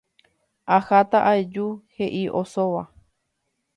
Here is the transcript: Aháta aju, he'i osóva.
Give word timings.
Aháta 0.77 1.19
aju, 1.33 1.67
he'i 1.97 2.23
osóva. 2.41 2.83